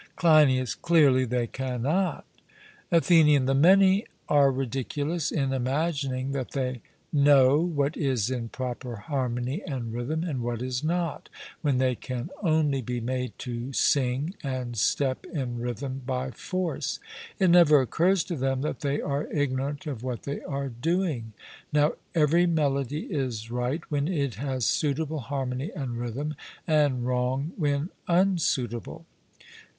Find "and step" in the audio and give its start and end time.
14.43-15.23